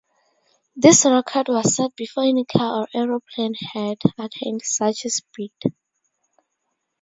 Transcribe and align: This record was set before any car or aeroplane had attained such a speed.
This 0.75 1.05
record 1.05 1.47
was 1.49 1.75
set 1.75 1.95
before 1.95 2.23
any 2.23 2.43
car 2.43 2.81
or 2.81 2.87
aeroplane 2.99 3.53
had 3.53 3.99
attained 4.17 4.63
such 4.63 5.05
a 5.05 5.11
speed. 5.11 5.51